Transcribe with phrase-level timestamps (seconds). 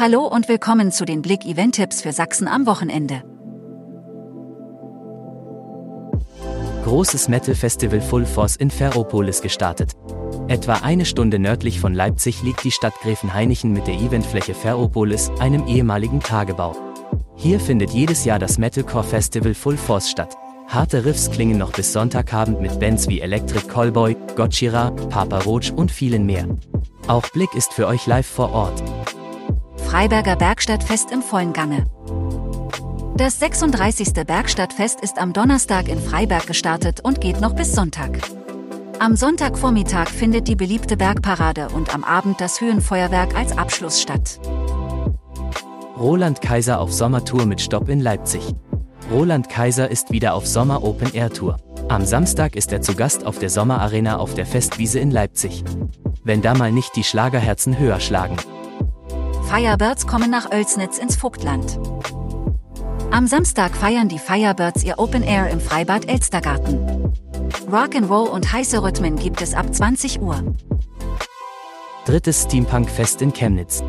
[0.00, 3.24] Hallo und willkommen zu den Blick Event Tipps für Sachsen am Wochenende.
[6.84, 9.94] Großes Metal Festival Full Force in Ferropolis gestartet.
[10.46, 15.66] Etwa eine Stunde nördlich von Leipzig liegt die Stadt Gräfenhainichen mit der Eventfläche Ferropolis, einem
[15.66, 16.76] ehemaligen Tagebau.
[17.34, 20.36] Hier findet jedes Jahr das Metalcore Festival Full Force statt.
[20.68, 25.90] Harte Riffs klingen noch bis Sonntagabend mit Bands wie Electric Callboy, Gotchira, Papa Roach und
[25.90, 26.46] vielen mehr.
[27.08, 28.80] Auch Blick ist für euch live vor Ort.
[29.88, 31.86] Freiberger Bergstadtfest im vollen Gange.
[33.16, 34.12] Das 36.
[34.26, 38.18] Bergstadtfest ist am Donnerstag in Freiberg gestartet und geht noch bis Sonntag.
[38.98, 44.38] Am Sonntagvormittag findet die beliebte Bergparade und am Abend das Höhenfeuerwerk als Abschluss statt.
[45.98, 48.42] Roland Kaiser auf Sommertour mit Stopp in Leipzig.
[49.10, 51.56] Roland Kaiser ist wieder auf Sommer Open Air Tour.
[51.88, 55.64] Am Samstag ist er zu Gast auf der Sommerarena auf der Festwiese in Leipzig.
[56.24, 58.36] Wenn da mal nicht die Schlagerherzen höher schlagen.
[59.48, 61.80] Firebirds kommen nach Oelsnitz ins Vogtland.
[63.10, 67.14] Am Samstag feiern die Firebirds ihr Open Air im Freibad Elstergarten.
[67.72, 70.54] Rock'n'Roll und heiße Rhythmen gibt es ab 20 Uhr.
[72.04, 73.82] Drittes Steampunk-Fest in Chemnitz.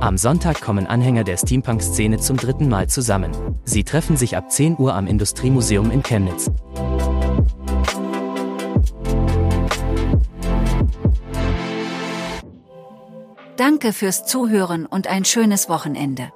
[0.00, 3.32] Am Sonntag kommen Anhänger der Steampunk-Szene zum dritten Mal zusammen.
[3.64, 6.50] Sie treffen sich ab 10 Uhr am Industriemuseum in Chemnitz.
[13.56, 16.30] Danke fürs Zuhören und ein schönes Wochenende.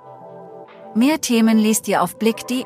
[0.94, 2.64] Mehr Themen liest ihr auf blick.de.